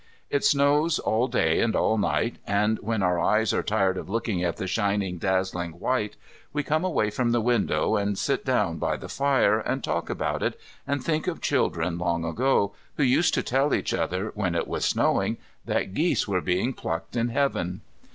It 0.31 0.43
snows 0.43 0.97
all 0.97 1.27
day 1.27 1.59
and 1.59 1.75
all 1.75 1.95
night, 1.95 2.37
and 2.47 2.79
when 2.79 3.03
our 3.03 3.19
eyes 3.19 3.53
are 3.53 3.61
tired 3.61 3.97
of 3.99 4.09
looking 4.09 4.43
at 4.43 4.57
the 4.57 4.65
shining 4.65 5.19
dazzling 5.19 5.73
white, 5.73 6.15
we 6.51 6.63
come 6.63 6.83
away 6.83 7.11
from 7.11 7.29
the 7.31 7.39
window 7.39 7.95
and 7.97 8.17
sit 8.17 8.43
down 8.43 8.79
by 8.79 8.97
the 8.97 9.07
fire, 9.07 9.59
and 9.59 9.83
talk 9.83 10.09
about 10.09 10.41
it, 10.41 10.59
and 10.87 11.03
think 11.03 11.27
of 11.27 11.39
children 11.39 11.99
long 11.99 12.25
ago, 12.25 12.73
who 12.97 13.03
used 13.03 13.35
to 13.35 13.43
tell 13.43 13.75
each 13.75 13.93
other, 13.93 14.31
when 14.33 14.55
it 14.55 14.67
was 14.67 14.85
snowing, 14.85 15.37
that 15.65 15.93
geese 15.93 16.27
were 16.27 16.41
being 16.41 16.73
plucked 16.73 17.15
in 17.15 17.29
Heaven. 17.29 17.81